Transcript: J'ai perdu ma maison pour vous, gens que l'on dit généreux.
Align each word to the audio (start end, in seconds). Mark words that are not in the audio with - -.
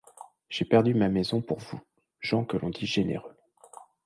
J'ai 0.49 0.65
perdu 0.65 0.95
ma 0.95 1.09
maison 1.09 1.41
pour 1.43 1.59
vous, 1.59 1.79
gens 2.21 2.43
que 2.43 2.57
l'on 2.57 2.71
dit 2.71 2.87
généreux. 2.87 3.37